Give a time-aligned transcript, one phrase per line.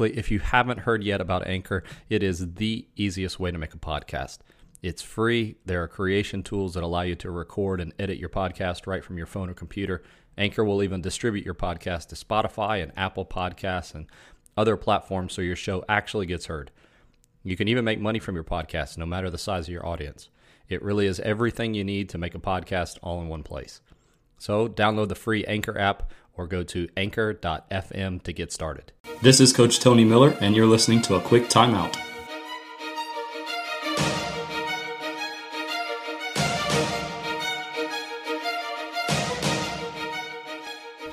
[0.00, 3.74] quickly, if you haven't heard yet about Anchor, it is the easiest way to make
[3.74, 4.38] a podcast.
[4.80, 5.56] It's free.
[5.66, 9.18] There are creation tools that allow you to record and edit your podcast right from
[9.18, 10.02] your phone or computer.
[10.38, 14.06] Anchor will even distribute your podcast to Spotify and Apple Podcasts and
[14.56, 16.70] other platforms so your show actually gets heard.
[17.42, 20.30] You can even make money from your podcast, no matter the size of your audience.
[20.70, 23.82] It really is everything you need to make a podcast all in one place.
[24.38, 26.10] So download the free Anchor app
[26.40, 28.92] or go to anchor.fm to get started.
[29.20, 31.94] This is Coach Tony Miller, and you're listening to a quick timeout.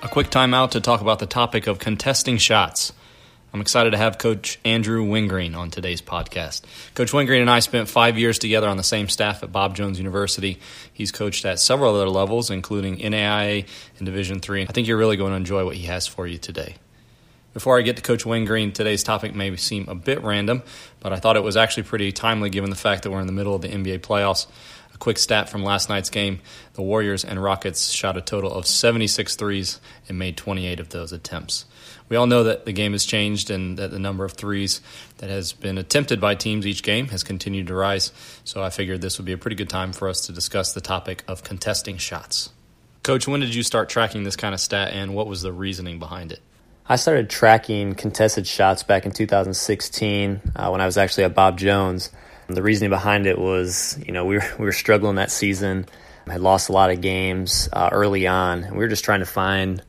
[0.01, 2.93] A quick timeout to talk about the topic of contesting shots.
[3.53, 6.63] I'm excited to have Coach Andrew Wingreen on today's podcast.
[6.95, 9.97] Coach Wingreen and I spent five years together on the same staff at Bob Jones
[9.97, 10.59] University.
[10.91, 13.65] He's coached at several other levels, including NAIA
[13.97, 14.63] and Division Three.
[14.63, 16.75] I think you're really going to enjoy what he has for you today.
[17.53, 20.61] Before I get to Coach Wingreen, today's topic may seem a bit random,
[20.99, 23.33] but I thought it was actually pretty timely given the fact that we're in the
[23.33, 24.45] middle of the NBA playoffs.
[24.97, 26.39] A quick stat from last night's game
[26.73, 31.11] the Warriors and Rockets shot a total of 76 threes and made 28 of those
[31.11, 31.65] attempts
[32.09, 34.81] we all know that the game has changed and that the number of threes
[35.17, 38.11] that has been attempted by teams each game has continued to rise.
[38.43, 40.81] So I figured this would be a pretty good time for us to discuss the
[40.81, 42.51] topic of contesting shots.
[43.03, 45.99] Coach, when did you start tracking this kind of stat and what was the reasoning
[45.99, 46.41] behind it?
[46.89, 51.57] I started tracking contested shots back in 2016 uh, when I was actually at Bob
[51.57, 52.11] Jones.
[52.47, 55.85] The reasoning behind it was, you know, we were, we were struggling that season.
[56.27, 59.21] I had lost a lot of games uh, early on, and we were just trying
[59.21, 59.81] to find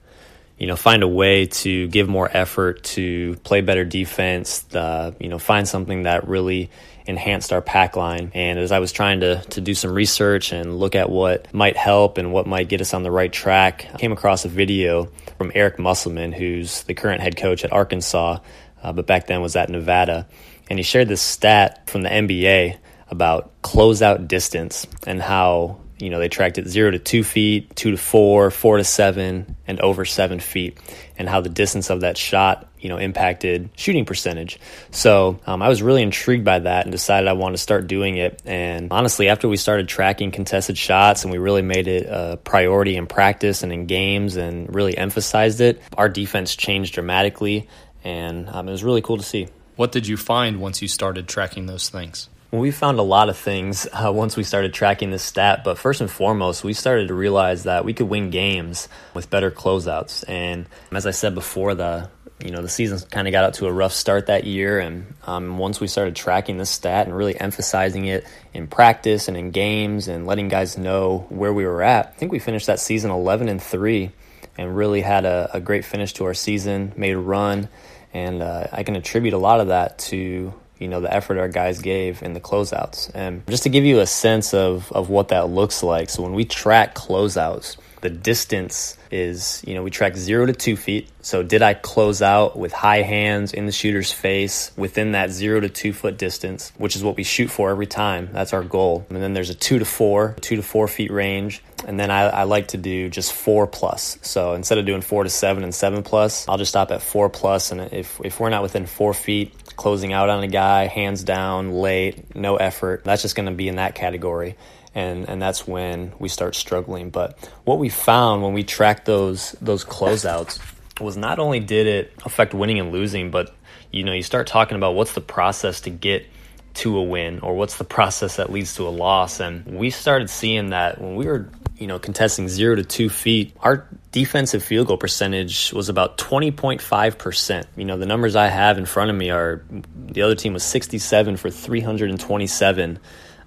[0.59, 5.29] you know, find a way to give more effort to play better defense, uh, you
[5.29, 6.69] know, find something that really
[7.07, 8.33] enhanced our pack line.
[8.35, 11.77] And as I was trying to, to do some research and look at what might
[11.77, 15.11] help and what might get us on the right track, I came across a video
[15.39, 18.39] from Eric Musselman, who's the current head coach at Arkansas,
[18.83, 20.27] uh, but back then was at Nevada.
[20.69, 22.79] And he shared this stat from the NBA
[23.11, 27.91] about closeout distance and how you know, they tracked it zero to two feet, two
[27.91, 30.79] to four, four to seven, and over seven feet,
[31.19, 34.61] and how the distance of that shot, you know, impacted shooting percentage.
[34.93, 38.17] So um, I was really intrigued by that and decided I wanted to start doing
[38.17, 38.41] it.
[38.45, 42.97] And honestly, after we started tracking contested shots and we really made it a priority
[42.97, 47.69] in practice and in games and really emphasized it, our defense changed dramatically,
[48.05, 49.49] and um, it was really cool to see.
[49.79, 52.29] What did you find once you started tracking those things?
[52.51, 55.79] Well, we found a lot of things uh, once we started tracking this stat, but
[55.79, 60.25] first and foremost, we started to realize that we could win games with better closeouts.
[60.27, 62.11] And as I said before, the
[62.45, 65.15] you know the season kind of got out to a rough start that year, and
[65.29, 69.53] um, once we started tracking this stat and really emphasizing it in practice and in
[69.53, 73.13] games and letting guys know where we were at, I think we finished that season
[73.13, 74.11] 11 and three,
[74.57, 77.69] and really had a, a great finish to our season, made a run,
[78.13, 81.49] and uh, I can attribute a lot of that to you know the effort our
[81.49, 83.11] guys gave in the closeouts.
[83.15, 86.35] And just to give you a sense of of what that looks like so when
[86.35, 91.09] we track closeouts the distance is you know we track zero to two feet.
[91.21, 95.61] So did i close out with high hands in the shooter's face within that zero
[95.61, 98.31] to two foot distance which is what we shoot for every time.
[98.33, 99.07] That's our goal.
[99.11, 101.63] And then there's a two to four two to four feet range.
[101.87, 104.19] And then I, I like to do just four plus.
[104.23, 107.29] So instead of doing four to seven and seven plus i'll just stop at four
[107.29, 107.73] plus.
[107.73, 111.71] And if, if we're not within four feet closing out on a guy hands down
[111.71, 114.57] late no effort that's just going to be in that category
[114.99, 117.11] and and that's when we start struggling.
[117.11, 120.61] But what we found when we tracked those those closeouts
[121.01, 123.55] was not only did it affect winning and losing, but
[123.93, 126.27] you know you start talking about what's the process to get
[126.75, 129.41] to a win or what's the process that leads to a loss.
[129.41, 133.55] And we started seeing that when we were you know contesting zero to two feet
[133.61, 138.85] our defensive field goal percentage was about 20.5% you know the numbers i have in
[138.85, 139.63] front of me are
[139.95, 142.99] the other team was 67 for 327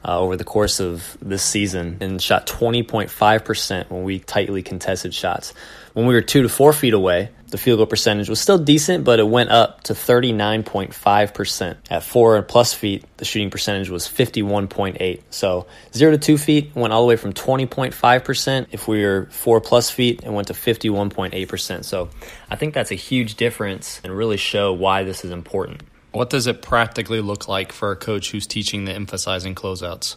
[0.05, 5.53] uh, over the course of this season and shot 20.5% when we tightly contested shots.
[5.93, 9.03] When we were two to four feet away, the field goal percentage was still decent,
[9.03, 11.75] but it went up to 39.5%.
[11.89, 15.21] At four plus feet, the shooting percentage was 51.8.
[15.29, 18.67] So zero to two feet went all the way from 20.5%.
[18.71, 21.83] If we were four plus feet, it went to 51.8%.
[21.83, 22.09] So
[22.49, 25.83] I think that's a huge difference and really show why this is important.
[26.11, 30.15] What does it practically look like for a coach who's teaching the emphasizing closeouts?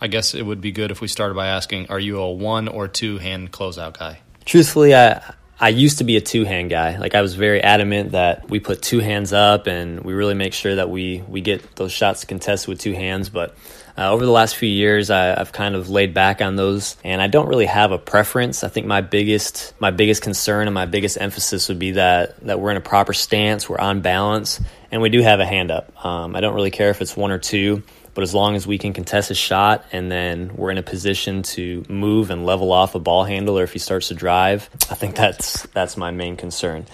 [0.00, 2.68] I guess it would be good if we started by asking, are you a one
[2.68, 4.20] or two hand closeout guy?
[4.44, 5.22] Truthfully, I
[5.62, 6.96] I used to be a two hand guy.
[6.96, 10.54] Like I was very adamant that we put two hands up and we really make
[10.54, 13.28] sure that we we get those shots contested with two hands.
[13.28, 13.54] But
[13.96, 17.20] uh, over the last few years, I, have kind of laid back on those, and
[17.20, 18.64] I don't really have a preference.
[18.64, 22.60] I think my biggest my biggest concern and my biggest emphasis would be that that
[22.60, 24.60] we're in a proper stance, we're on balance,
[24.90, 26.04] and we do have a hand up.
[26.04, 27.82] Um, I don't really care if it's one or two.
[28.12, 31.42] But as long as we can contest a shot and then we're in a position
[31.42, 35.14] to move and level off a ball handler if he starts to drive, I think
[35.14, 36.86] that's that's my main concern.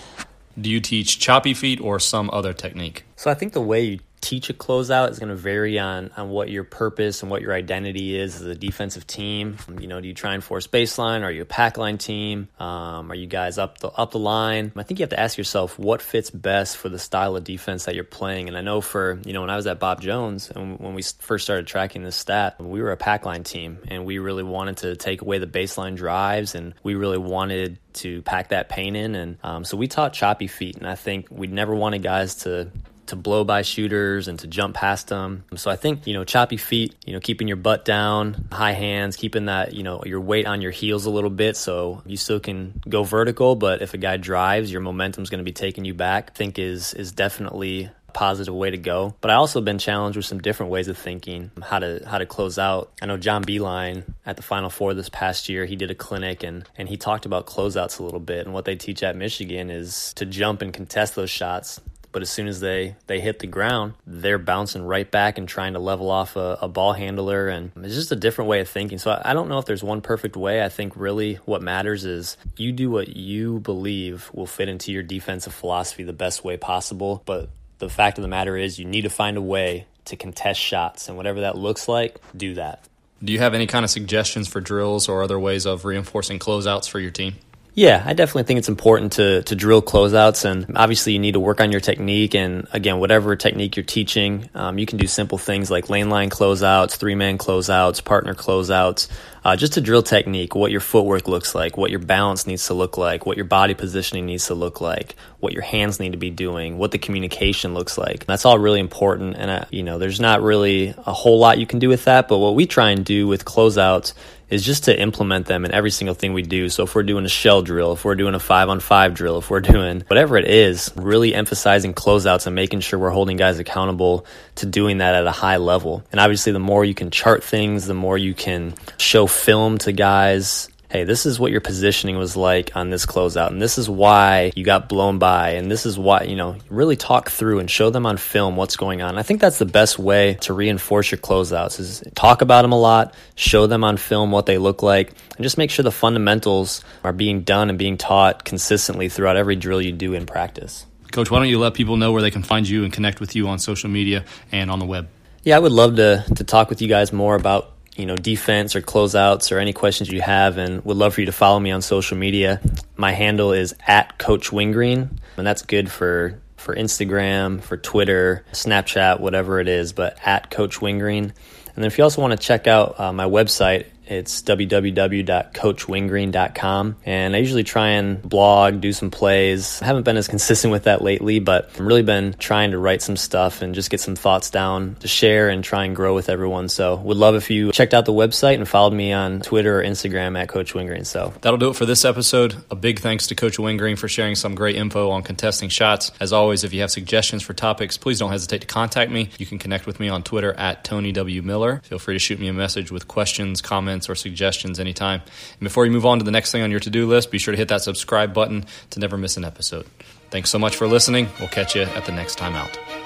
[0.61, 3.05] Do you teach choppy feet or some other technique?
[3.17, 6.31] So I think the way you teach a closeout is going to vary on on
[6.31, 9.57] what your purpose and what your identity is as a defensive team.
[9.81, 11.23] You know, do you try and force baseline?
[11.23, 12.49] Are you a pack line team?
[12.59, 14.73] Um, are you guys up the up the line?
[14.77, 17.85] I think you have to ask yourself what fits best for the style of defense
[17.85, 18.49] that you're playing.
[18.49, 21.03] And I know for you know when I was at Bob Jones and when we
[21.03, 24.79] first started tracking this stat, we were a pack line team and we really wanted
[24.79, 29.15] to take away the baseline drives and we really wanted to pack that paint in.
[29.15, 32.71] And um, so we taught choppy feet, and I think we never wanted guys to
[33.09, 35.45] to blow by shooters and to jump past them.
[35.57, 39.17] So I think, you know, choppy feet, you know, keeping your butt down, high hands,
[39.17, 42.41] keeping that, you know, your weight on your heels a little bit so you still
[42.41, 45.95] can go vertical, but if a guy drives, your momentum's going to be taking you
[45.95, 46.31] back.
[46.33, 49.15] I think is is definitely a positive way to go.
[49.21, 52.27] But I also been challenged with some different ways of thinking how to how to
[52.27, 52.93] close out.
[53.01, 56.43] I know John Beilein at the Final Four this past year, he did a clinic
[56.43, 58.45] and and he talked about closeouts a little bit.
[58.45, 61.81] And what they teach at Michigan is to jump and contest those shots
[62.17, 65.75] but as soon as they they hit the ground, they're bouncing right back and trying
[65.75, 68.97] to level off a, a ball handler, and it's just a different way of thinking.
[68.97, 70.65] So I, I don't know if there's one perfect way.
[70.65, 75.03] I think really what matters is you do what you believe will fit into your
[75.03, 77.23] defensive philosophy the best way possible.
[77.27, 80.59] But the fact of the matter is, you need to find a way to contest
[80.59, 82.89] shots, and whatever that looks like, do that.
[83.23, 86.89] Do you have any kind of suggestions for drills or other ways of reinforcing closeouts
[86.89, 87.35] for your team?
[87.77, 91.41] Yeah, I definitely think it's important to to drill closeouts, and obviously you need to
[91.41, 92.35] work on your technique.
[92.35, 96.31] And again, whatever technique you're teaching, um, you can do simple things like lane line
[96.31, 99.09] closeouts, three man closeouts, partner closeouts,
[99.47, 102.75] uh, just to drill technique, what your footwork looks like, what your balance needs to
[102.75, 106.19] look like, what your body positioning needs to look like, what your hands need to
[106.19, 108.27] be doing, what the communication looks like.
[108.27, 109.37] That's all really important.
[109.37, 112.27] And uh, you know, there's not really a whole lot you can do with that,
[112.27, 114.15] but what we try and do with closeouts
[114.49, 116.69] is just to implement them in every single thing we do.
[116.69, 119.39] So if we're doing a shell drill, if we're doing a five on five drill,
[119.39, 123.59] if we're doing whatever it is, really emphasizing closeouts and making sure we're holding guys
[123.59, 124.25] accountable
[124.57, 126.05] to doing that at a high level.
[126.13, 129.93] And obviously, the more you can chart things, the more you can show film to
[129.93, 133.91] guys hey, this is what your positioning was like on this closeout, and this is
[133.91, 137.71] why you got blown by, and this is why, you know, really talk through and
[137.71, 139.19] show them on film what's going on.
[139.19, 142.79] I think that's the best way to reinforce your closeouts is talk about them a
[142.79, 146.85] lot, show them on film what they look like, and just make sure the fundamentals
[147.03, 150.87] are being done and being taught consistently throughout every drill you do in practice.
[151.13, 153.35] Coach, why don't you let people know where they can find you and connect with
[153.35, 155.09] you on social media and on the web?
[155.43, 158.77] Yeah, I would love to to talk with you guys more about you know, defense
[158.77, 161.71] or closeouts or any questions you have, and would love for you to follow me
[161.71, 162.61] on social media.
[162.97, 169.21] My handle is at Coach Wingreen, and that's good for for Instagram, for Twitter, Snapchat,
[169.21, 171.25] whatever it is, but at Coach Wingreen.
[171.25, 176.97] And then if you also want to check out uh, my website, it's www.coachwingreen.com.
[177.05, 179.83] And I usually try and blog, do some plays.
[179.83, 183.03] I haven't been as consistent with that lately, but I've really been trying to write
[183.03, 186.29] some stuff and just get some thoughts down to share and try and grow with
[186.29, 186.69] everyone.
[186.69, 189.83] So would love if you checked out the website and followed me on Twitter or
[189.83, 191.05] Instagram at Coach Wingreen.
[191.05, 192.55] So that'll do it for this episode.
[192.71, 196.13] A big thanks to Coach Wingreen for sharing some great info on contesting shots.
[196.21, 199.31] As always, if you have suggestions for topics, please don't hesitate to contact me.
[199.39, 201.43] You can connect with me on Twitter at Tony W.
[201.43, 201.81] Miller.
[201.85, 205.21] Feel free to shoot me a message with questions, comments, comments or suggestions anytime.
[205.23, 207.39] And before you move on to the next thing on your to do list, be
[207.39, 209.87] sure to hit that subscribe button to never miss an episode.
[210.31, 211.29] Thanks so much for listening.
[211.39, 213.06] We'll catch you at the next time out.